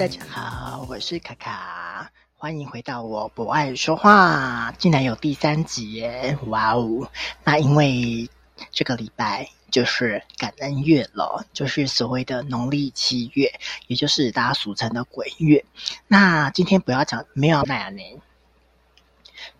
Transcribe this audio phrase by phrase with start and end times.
[0.00, 6.38] 大家好，我是卡卡，欢迎回到我不爱说话，竟然有第三集耶！
[6.46, 7.10] 哇哦，
[7.44, 8.26] 那因为
[8.70, 15.62] 这个礼拜就是感恩月了，就是所谓的农历七月，也就是大家俗称的鬼月。
[16.08, 18.18] 那今天不要讲没有那年，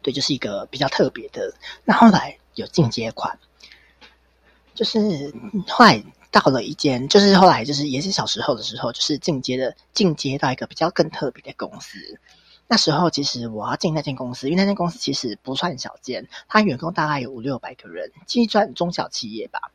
[0.01, 1.53] 对，就是一个比较特别的。
[1.85, 3.39] 那后来有进阶款，
[4.75, 5.35] 就是
[5.69, 6.03] 后来。
[6.31, 12.19] 到了一间，就是后来就是也是小时候的时候，就是进阶的进阶到一个比较更特别的公司。
[12.67, 19.73] 那时候其实我要进那间公司，因为那间公司其实不算小间，它员工大概有五六百个人，计算中小企业吧。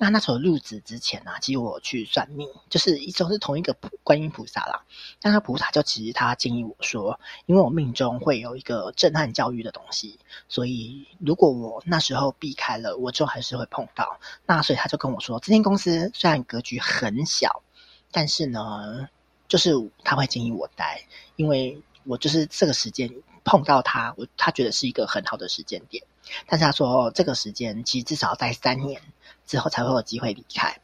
[0.00, 4.84] 那那时候入职之前啊，其实我去算命，就是一种是同一个观音菩萨啦。
[5.20, 14.20] 但那菩萨就其实他建议我说，因为我命中会有一个震撼教育的东西，所以如果我那时候避开了，我就还是会碰到。
[14.46, 17.64] 那所以他就跟我说，这间公司虽然格局很小，
[18.12, 19.08] 但是呢，
[19.48, 19.72] 就是
[20.04, 23.12] 他会建议我待，因为我就是这个时间
[23.42, 26.04] 碰到他，我他觉得是一个很好的时间点。
[26.46, 29.02] 但是他说这个时间其实至少待三年。
[29.48, 30.78] 之后才会有机会离开，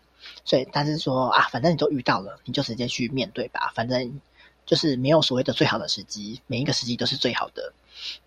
[0.44, 3.70] 所以但是说啊，反正你都遇到了，你就直接去面对吧。
[3.74, 4.20] 反正
[4.64, 7.74] 就是没有所谓的最好的时机，每一个时机都是最好的。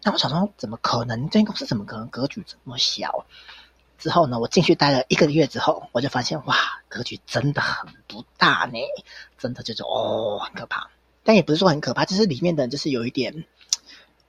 [0.03, 1.25] 那我想说，怎么可能？
[1.29, 3.25] 这间公司怎么可能格局这么小？
[3.97, 6.55] 之后呢，我进去待了一个月之后，我就发现哇，
[6.87, 8.79] 格局真的很不大呢，
[9.39, 10.91] 真的就是哦，很可怕。
[11.23, 13.43] 但也不是说很可怕，就是里面的就是有一点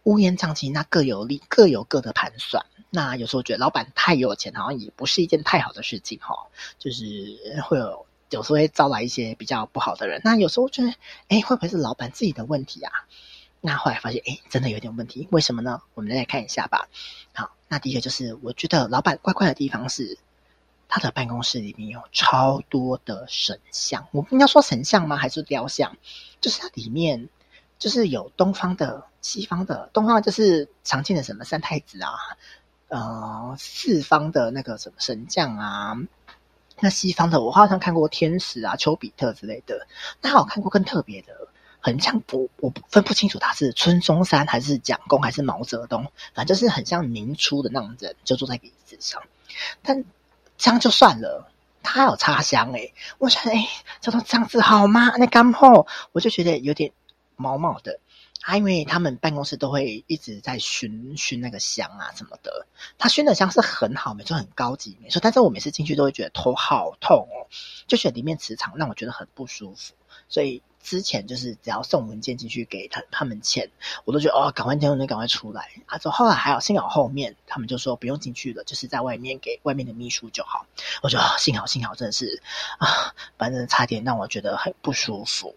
[0.04, 2.64] 乌烟瘴气，那各有利，各有各的盘算。
[2.90, 6.46] 那有时候觉得老板太有钱，好像也不是一件太好的事情哈。
[6.78, 10.22] 就是会有有时候会招来一些比较不好的人。
[10.24, 10.94] 那有时候觉得，
[11.28, 12.90] 哎，会不会是老板自己的问题啊？
[13.60, 15.28] 那后来发现，哎，真的有点问题。
[15.30, 15.82] 为什么呢？
[15.92, 16.88] 我们再来看一下吧。
[17.34, 20.16] 好，那第一个就是我觉得老板怪怪的地方是，
[20.88, 24.08] 他的办公室里面有超多的神像。
[24.12, 25.16] 我不应该说神像吗？
[25.18, 25.98] 还是雕像？
[26.40, 27.28] 就是它里面。
[27.78, 32.10] 就是有东方的、西方的，东方就是常见的什么三太子啊，
[32.88, 35.96] 呃，四方的那个什么神将啊，
[36.80, 39.86] 那西方的我好像看过天使啊、丘比特之类的，
[40.20, 41.32] 那我看过更特别的，
[41.78, 46.02] 很像我我分不清楚他是孙中山还是蒋公还是毛泽东，
[46.34, 49.22] 反正就是很像明初的那种人，就坐在椅子上，
[49.82, 50.04] 但
[50.56, 51.48] 这样就算了，
[51.82, 53.68] 他有插香诶、我觉得诶
[54.00, 55.12] 这种这样子好吗？
[55.16, 56.90] 那刚好我就觉得有点。
[57.38, 58.00] 毛毛的，
[58.42, 62.66] 啊，因为他们办公室都会一直在熏熏那个香啊什么的，
[62.98, 65.20] 他熏的香是很好，没错，很高级，没错。
[65.22, 67.46] 但是我每次进去都会觉得头好痛哦，
[67.86, 69.94] 就觉得里面磁场让我觉得很不舒服。
[70.28, 73.70] 所以之前就是只要送文件进去给他他们签，
[74.04, 75.70] 我都觉得哦，赶快签文件，赶快出来。
[75.86, 80.66] 啊，之后来还好，幸好后面他们就说不用进去了，就是在外面给外面的秘书就好。
[81.02, 82.42] 我觉得幸好幸好，真的是
[82.78, 85.54] 啊，反正差点让我觉得很不舒服。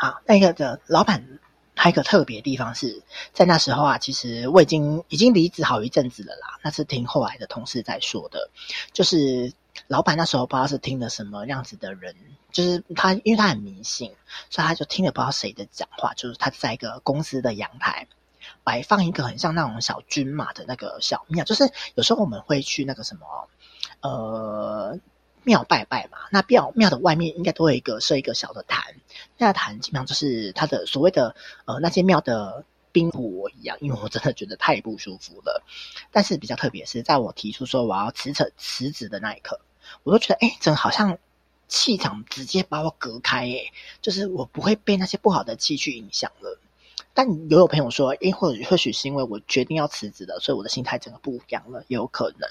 [0.00, 1.38] 啊，那个的老板
[1.76, 3.02] 还有一个特别地方是
[3.34, 6.58] 在那时候啊，其实我已经已经离职好一阵子了啦。
[6.62, 8.48] 那是听后来的同事在说的，
[8.94, 9.52] 就是
[9.88, 12.16] 老板那时候不知道是听了什么样子的人，
[12.50, 14.10] 就是他因为他很迷信，
[14.48, 18.08] 所以他就听了不知道谁的讲话，就是他在一个公司的阳台
[18.64, 23.48] 摆放一个很像那种小军马的那个小庙，就是有时候我们会去那个什么
[24.00, 24.98] 呃。
[25.44, 28.94] 庙拜拜嘛，那庙庙的外面应该都会有一个设一个小的坛，
[29.38, 31.34] 那坛基本上就是他的所谓的
[31.64, 35.62] 呃那些庙的宾府一样，因为我真的觉得太不舒服了。
[36.10, 39.60] 但是比较特别是在我提出说我要辞职辞职的那一刻，
[40.02, 41.18] 我都觉得哎，真好像
[41.68, 46.58] 气场直接把我隔开，哎，就是我不会被那些不好的气去影响了。
[47.12, 52.48] 但也有朋友说，哎，或者或许是因为我决定要辞职了，所以我的心态整个不一样了，也有可能。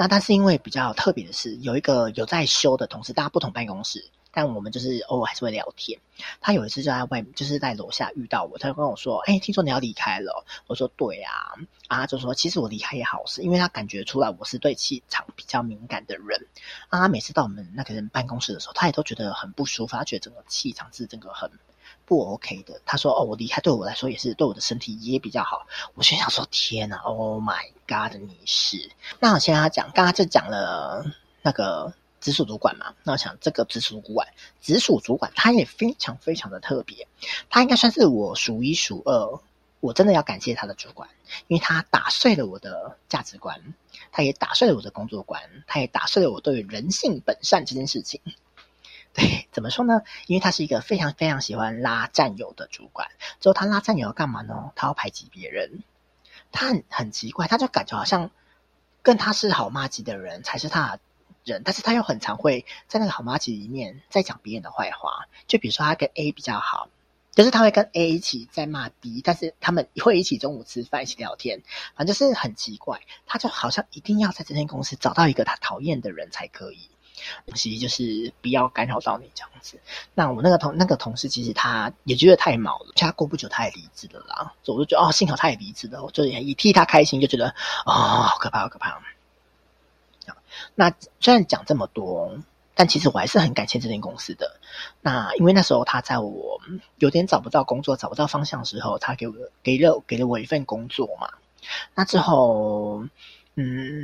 [0.00, 6.00] 那但是因为比较特别的是，有一个有在修的同事，大家不同办公室，但我们就是偶尔还是会聊天。
[6.40, 11.52] 他有一次就在外，就是在楼下遇到我，他就跟我说：“哎，听说你要离开了。”我说：“对啊。”
[11.88, 16.46] 啊，就说：“其实我离开也好是，因为他感觉出来我是对气场比较敏感的人。
[16.88, 21.50] 啊，他每次到我们那个人办公室的时候，他也都觉得很不舒服，他觉得整个气场是整个很。
[22.04, 28.90] 不 OK 的，他说：“哦，我离开对我来说也是对我的身体也比较好。”我心想说：“天哪，Oh my God，你是？”
[29.20, 31.04] 那我先跟他讲，刚刚就讲了
[31.42, 32.94] 那个直属主管嘛。
[33.04, 34.26] 那我想这个直属主管，
[34.60, 37.06] 直属主管他也非常非常的特别，
[37.48, 39.40] 他应该算是我数一数二，
[39.78, 41.08] 我真的要感谢他的主管，
[41.46, 43.74] 因为他打碎了我的价值观，
[44.10, 48.20] 他也打碎了我的工作观，他也打碎了我对人性本善这件事情。
[49.12, 50.02] 对，怎么说呢？
[50.26, 53.08] 因为他是一个非常非常喜欢拉战友的主管。
[53.40, 54.72] 之后他拉战友要干嘛呢？
[54.76, 55.82] 他要排挤别人。
[56.52, 58.30] 他很很奇怪，他就感觉好像
[59.02, 60.98] 跟他是好妈级的人才是他
[61.44, 65.26] 人，但是他又很常会在那个好麻吉里面在讲别人的坏话。
[65.46, 66.88] 就比如说他跟 A 比较好，
[67.32, 71.62] 就是他会跟 A 一起在骂 B，但是他们会一起中午吃饭，一起聊天，
[71.96, 73.00] 反正就是很奇怪。
[73.26, 76.90] 他就好像一定要在这间公司找到一个他讨厌的人才可以。
[77.54, 79.78] 其实就是不要干扰到你这样子。
[80.14, 84.52] 那我那个同那个同事，其实他也觉得太忙了，他过不久他也离职了啦。
[84.62, 87.48] 所以我就觉得哦，幸好他也离职了，我就也替他开心，就觉得
[87.86, 89.00] 哦，好可怕，好可怕。
[90.74, 92.38] 那虽然讲这么多，
[92.74, 94.58] 但其实我还是很感谢这间公司的。
[95.00, 96.60] 那因为那时候他在我
[96.98, 101.28] 有点找不到工作、找不到方向的时候，他给我给了给了我一份工作嘛。
[101.94, 103.04] 那之后。
[103.56, 103.99] 嗯，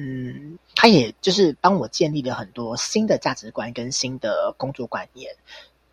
[0.76, 5.34] 他也就是帮我建立了很多新的价值观跟新的工作观念。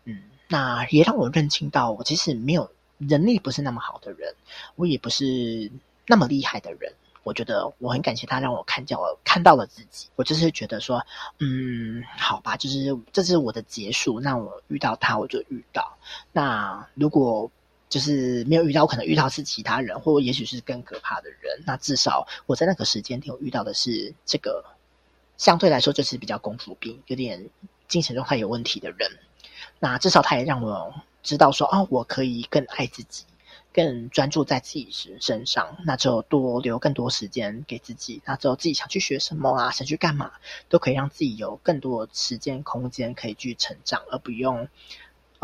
[0.04, 4.32] 嗯，那也让我认清到，我其实没有能力不是那么好的人，
[4.76, 5.72] 我也不是
[6.06, 6.92] 那么厉害的人。
[7.24, 10.08] 我觉得我很感谢他，让我看见我看到了自己。
[10.14, 11.04] 我就是觉得说，
[11.40, 14.20] 嗯，好吧，就是这是我的结束。
[14.20, 15.96] 那我遇到他，我就遇到。
[16.30, 17.50] 那如果。
[17.94, 21.62] 就是没有遇到，我可能遇到是其他人，或也许是更可怕的人。
[21.64, 24.64] 那至少我在那个时间点，我遇到的是这个
[25.36, 27.48] 相对来说就是比较公主病，有点
[27.86, 29.08] 精神状态有问题的人。
[29.78, 30.92] 那至少他也让我
[31.22, 33.22] 知道说，哦，我可以更爱自己，
[33.72, 34.88] 更专注在自己
[35.20, 35.76] 身上。
[35.86, 38.20] 那就多留更多时间给自己。
[38.24, 40.32] 那之后自己想去学什么啊，想去干嘛，
[40.68, 44.66] 都可以让自己有更多时间空间可以去成长，而不用。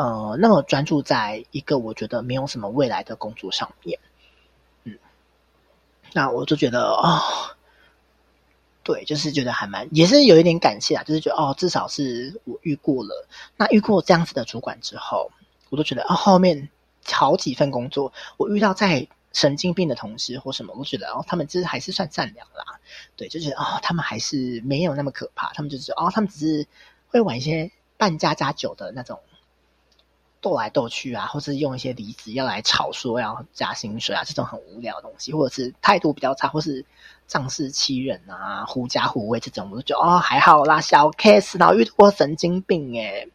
[0.00, 3.98] 呃，那么专注在一个我觉得没有什么未来的工作上面，
[4.84, 4.98] 嗯，
[6.14, 7.20] 那我就觉得哦，
[8.82, 15.30] 对，就是觉得还蛮，也是有一点感谢啊，就是觉得哦，至少是我遇过了，那遇过这样子的主管之后，
[15.68, 16.70] 我都觉得哦，后面
[17.04, 22.80] 好几份工作，我遇到再神经病的同事或什么，我觉得哦，他们就是还是算善良啦，
[23.16, 26.66] 对，就觉得哦，他们还是没有那么可怕，他们就是哦，他们只是
[27.08, 29.20] 会玩一些半家家酒的那种。
[30.40, 36.84] 斗来斗去啊，或是用一些离职要来吵说要加薪水啊，这种很无聊的东西，或者是态度比较差，或是
[37.26, 41.58] 仗势欺人啊，狐假虎威这种，我就觉得哦还好啦，小 case。
[41.58, 43.28] 然后遇到过神经病诶，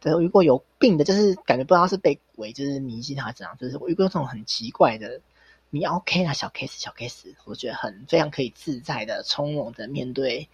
[0.00, 5.20] 对，我遇过有病的，就是感觉不知道是被鬼就是迷信还是怎样，就是我遇过这种很奇怪的，
[5.68, 10.48] 你 OK 啦，小 case 小 case，我觉得很非常可以自在的从容的面对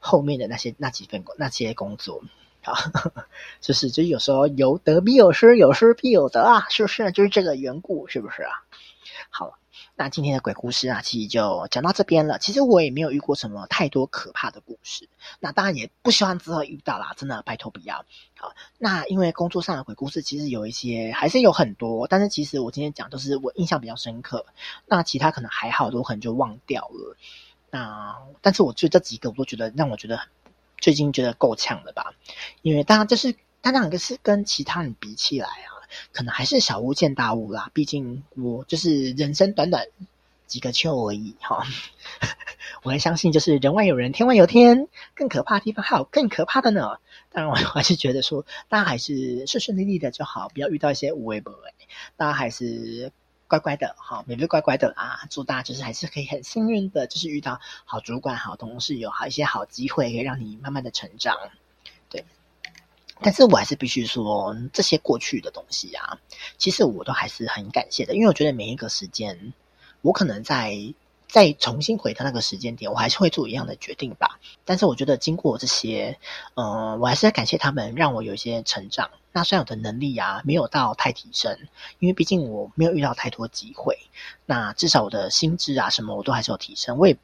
[0.00, 2.22] 后面的那些那几份那些工作。
[2.64, 2.74] 啊，
[3.60, 7.12] 就是，就有时候有得必有失，有失必有得啊，是不是？
[7.12, 8.50] 就是这个缘故，是不是啊？
[9.30, 9.54] 好了，
[9.96, 12.38] 那今天的鬼故事啊，其实就讲到这边了。
[12.38, 15.08] 其实我也没有遇过什么太多可怕的故事，
[15.40, 18.04] 那当然也不希望之后遇到啦，真的拜托不要。
[18.36, 24.46] 好，那因为工作上的鬼故事其实有一些，还是有很多，但是其实我今天讲都是我印象比较深刻，
[24.86, 27.16] 那其他可能还好，都可能就忘掉了。
[27.70, 30.28] 那但是我觉得这几个，我都觉得让我觉得很。
[30.84, 32.12] 最近觉得够呛了吧？
[32.60, 35.80] 因为当然就是，他两个是跟其他人比起来啊，
[36.12, 37.70] 可能还是小巫见大巫啦。
[37.72, 39.86] 毕竟我就是人生短短
[40.46, 41.64] 几个秋而已哈。
[42.84, 46.98] 我还相信，就是人外有人，天外有天，更可怕的地方还有更可怕的呢。
[47.32, 51.56] 当然，我还是觉得说，大家还是顺顺利利的就好，不要遇到一些无为不为。
[52.18, 53.10] 大家还是。
[53.54, 55.20] 乖乖的，好，每位乖乖的啊！
[55.30, 61.36] 祝大家就是还是可以很幸运的，就是遇到好主管、好同事，有好一些好机会，可以让你慢慢的成长。
[62.08, 62.24] 对，
[63.20, 66.18] 但是我还是必须说，这些过去的东西啊，
[66.58, 69.52] 其实我都还是很感谢的，因为我觉得每一个时间，
[70.02, 70.74] 我可能在
[71.34, 74.38] 再重新回到那个时间点，我还是会做一样的决定吧。
[74.64, 76.16] 但是我觉得经过这些，
[76.54, 79.10] 嗯、我还是要感谢他们，让我有一些成长。
[79.32, 81.58] 那虽然我的能力啊没有到太提升，
[81.98, 83.98] 因为毕竟我没有遇到太多机会。
[84.46, 86.98] 那至少我的心智啊什么我都还是有提升。
[86.98, 87.18] 我也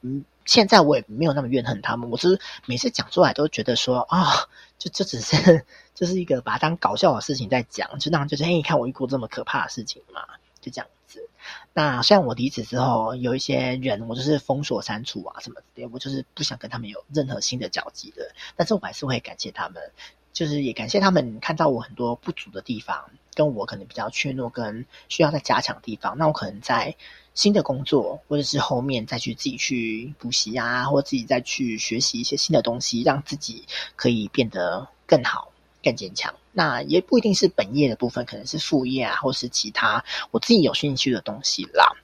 [0.45, 2.11] 现在我也没有那么怨恨他们。
[2.11, 5.65] 我是每次讲出来都觉得说啊、哦，就这只是
[5.95, 10.25] 就是一个把它当搞笑的事情在讲，就当就是哎，你看我遇过这么可怕的事情嘛，
[10.61, 10.89] 就这样。
[11.73, 19.83] 那虽然我离职之后有一些人我就是封锁删除啊什么的，我就是不想跟他们有任何新的交集的，但是我还是会感谢他们。
[20.33, 26.17] 就是也感谢他们看到我很多不足的地方，跟我可能比较怯懦跟需要再加强的地方。
[26.17, 26.95] 那我可能在
[27.35, 33.65] 新的工作，或者是后面再去自己去补习啊，或自己再去学习一些新的东西，让自己
[33.97, 35.51] 可以变得更好、
[35.83, 36.33] 更坚强。
[36.53, 41.97] 那也不一定是本业的部分，可能是副业啊，或是其他我自己有兴趣的东西啦。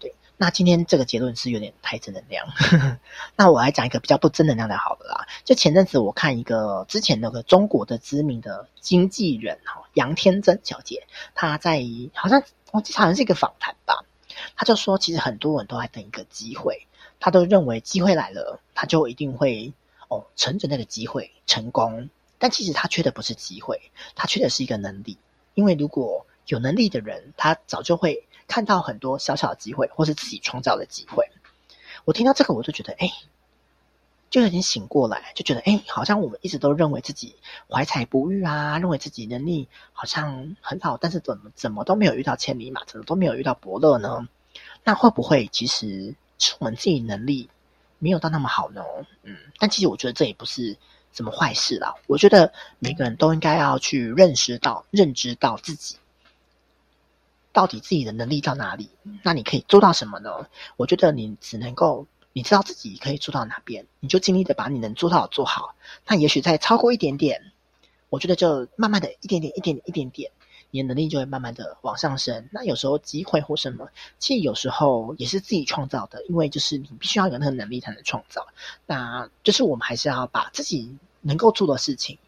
[0.00, 2.44] 对那今天这个结论是有点太正能量，
[3.36, 5.28] 那我来讲一个比较不正能量的好了啦。
[5.44, 11.80] 就前阵子我看一个之前那个中国的知名的经纪人哈杨天真小姐，她在
[12.14, 14.04] 好像我记得好像是一个访谈吧，
[14.56, 16.88] 她就说其实很多人都在等一个机会，
[17.20, 19.72] 她都认为机会来了，她就一定会
[20.08, 22.10] 哦，乘着那个机会成功。
[22.38, 23.80] 但其实他缺的不是机会，
[24.14, 25.18] 他缺的是一个能力。
[25.54, 31.30] 因为如果有能力的人，他早就会看到很多小小的机会，或是自己创造的机会。
[32.04, 33.10] 我听到这个，我就觉得，哎，
[34.30, 37.36] 就有点醒过来，就觉得，哎，好像我们一直都认为自己
[37.70, 44.28] 怀才不遇啊，认为自己能力好像很好，但是怎么怎么都没有遇到千里马，怎么都没有遇到伯乐呢？
[44.82, 47.48] 那会不会其实是我们自己能力
[47.98, 48.82] 没有到那么好呢？
[49.22, 50.76] 嗯，但其实我觉得这也不是
[51.14, 51.94] 什么坏事啦。
[52.06, 55.96] 我觉得每个人都应该要去认识到、认知到自己
[57.52, 58.90] 到底自己的能力到哪里。
[59.22, 60.46] 那你可以做到什么呢？
[60.76, 65.76] 我觉得你只能够你知道自己可以做到哪边，你就尽力的把你能做到的做好。
[66.06, 67.52] 那也许再超过一点点，
[68.10, 70.32] 我觉得就慢慢的一点点、一点点、一点点。
[70.74, 72.48] 你的能力就会慢慢的往上升。
[72.50, 73.88] 那有时候机会或什么，
[74.18, 78.44] 其实有时候也是自己创造的，因为就是你必须要有那个能力才能创造。
[78.84, 82.18] 那就是我们还是要把自己能够做的事情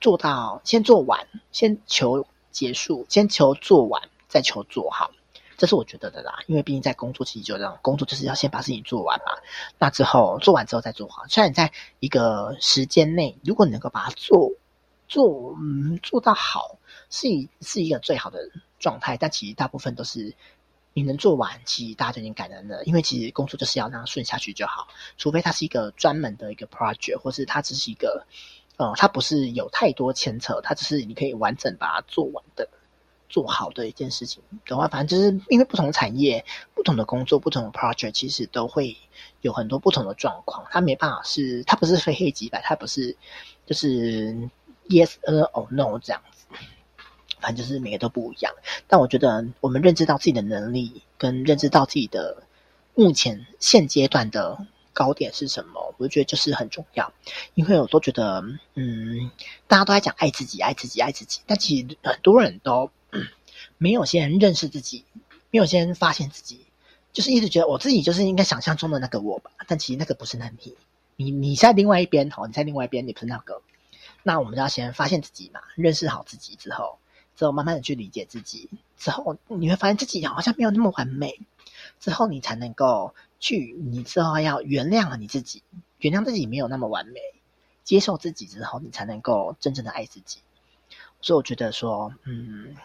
[0.00, 5.10] 做到，先做完，先求结束，先求做完，再求做好。
[5.58, 6.38] 这是我觉得的啦。
[6.46, 9.36] 因为毕竟在工作其实就这样，工作就是要先把事情做完嘛。
[9.78, 11.26] 那之后做完之后再做好。
[11.28, 14.50] 虽然在一个时间内，如果你能够把它做
[15.08, 16.78] 做嗯做到好。
[17.10, 18.38] 是一是一个最好的
[18.78, 20.32] 状态，但其实大部分都是
[20.94, 22.82] 你能做完，其实大家就已经感恩了。
[22.84, 24.88] 因为其实工作就是要让它顺下去就好，
[25.18, 28.24] 除非它是一个专门的一个 project，或是它只是一个，
[28.76, 32.68] 呃，它不是有太多牵扯，它只是你可以完整把它做完的、
[33.28, 38.96] 做好的一件事情的话，反正就是因为不同产业、不同的工作、不同的 project，其实都会
[39.40, 40.66] 有很多不同的状况。
[40.70, 43.16] 它没办法是，它不是非黑即白，它不是
[43.66, 44.32] 就是
[44.88, 46.22] yes or no 这样。
[47.40, 48.52] 反正就是每个都不一样，
[48.86, 52.42] 但我觉得我们认知到自己的能力，跟认知到自己的
[52.94, 57.12] 目前现阶段的高点是什么，我觉得就是很重要。
[57.54, 58.44] 因为我都觉得，
[58.74, 59.30] 嗯，
[59.66, 62.90] 大家都在讲爱自己、爱自己、爱自己，但其实很多人都
[63.78, 65.04] 没有先认识自己，
[65.50, 66.66] 没有先发现自己，
[67.12, 69.50] 就是一直觉得我自己就是应该想象中的那个我吧。
[69.66, 70.76] 但其实那个不是能力，
[71.16, 73.62] 你你在另外一边，好，你在另外一边，你不是那个。
[74.22, 76.98] 那我们就要先发现自己嘛，认识好自己之后。
[77.40, 78.68] 之后慢慢的去理解自己，
[78.98, 81.40] 之后你会发现自己好像没有那么完美，
[81.98, 85.62] 之后你才能够去，你之后要原谅你自己，
[86.00, 87.18] 原谅自己没有那么完美，
[87.82, 90.40] 接受自己之后，你才能够真正的爱自己。
[91.22, 92.76] 所以我觉得说，嗯，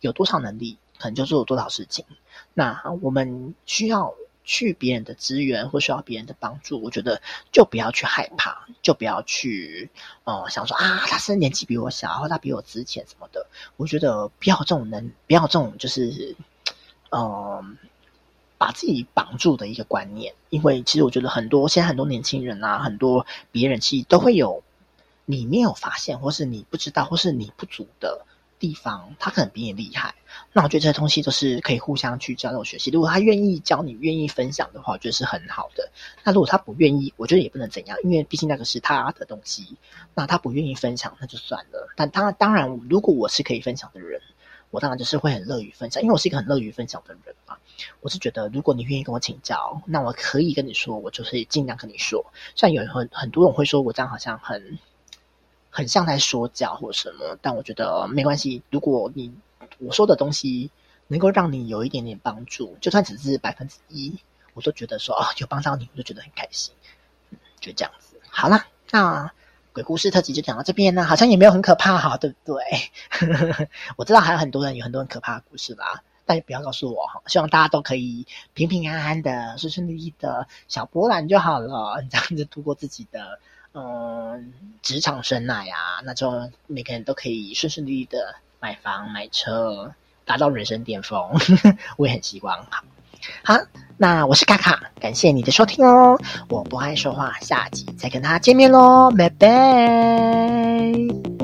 [0.00, 2.06] 有多少能力，可能就做多少事情。
[2.54, 4.14] 那我们需要。
[4.44, 7.20] 去别人的资源或需要别人的帮助，我觉得
[7.52, 9.90] 就不要去害怕，就不要去，
[10.24, 13.46] 呃，想说啊，他是年纪比我小，或他比我值钱什么的。
[13.76, 16.34] 我觉得不要这种能，不要这种就是，
[17.10, 17.64] 嗯、呃，
[18.58, 20.34] 把自己绑住的一个观念。
[20.48, 24.64] 因为其实我觉得很多现在很多年轻人啊，很多别人其实都会有
[25.26, 28.26] 你没有发现，或是你不知道，或是你不足的。
[28.60, 30.14] 地方，他可能比你厉害，
[30.52, 32.90] 那我觉得这些东西都是可以互相去交流学习。
[32.90, 35.90] 如果他愿意教你，愿意分享的话，我觉得是很好的。
[36.22, 39.78] 那如果他不愿意，我觉得也不能怎样，因为毕竟那个是他的东西。
[40.14, 41.88] 那他不愿意分享，那就算了。
[41.96, 44.20] 但当，当然，如果我是可以分享的人，
[44.70, 47.56] 我当然就是会很乐于分享，因为我是一个很乐于分享的人嘛。
[48.00, 52.26] 我是觉得，如果你愿意跟我请教，那我可以跟你说，我就是尽量跟你说。
[52.54, 54.78] 虽然有很很多人会说我这样好像很。
[55.70, 58.62] 很像在说教或什么，但我觉得没关系。
[58.70, 59.32] 如果你
[59.78, 60.70] 我说的东西
[61.06, 64.18] 能够让你有一点点帮助，就算只是百分之一，
[64.54, 66.74] 我都觉得说、哦，有帮到你，我就觉得很开心。
[67.30, 68.20] 嗯，就这样子。
[68.28, 69.32] 好啦，那
[69.72, 73.68] 鬼故事特辑就讲到这边呢，好像也没有很可怕哈，对不对？
[73.96, 77.22] 我知道还有很多人有很多很可怕的故事啦，但不要告诉我哈。
[77.26, 83.38] 希望大家都可以平平安安的、顺顺利利的小波澜就好了，这样子度过自己的。
[83.72, 91.20] 嗯，职场生涯呀，那就每个人都可以顺顺利利的买房买车，达到人生巅峰。
[91.96, 92.66] 我也很希望。
[92.70, 92.82] 好，
[93.44, 93.54] 好，
[93.96, 96.18] 那我是卡卡，感谢你的收听哦。
[96.48, 101.39] 我不爱说话，下集再跟大家见面喽，拜拜。